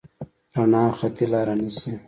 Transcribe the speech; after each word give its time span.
رڼا 0.55 0.83
خطي 0.97 1.25
لاره 1.31 1.53
نیسي. 1.59 1.91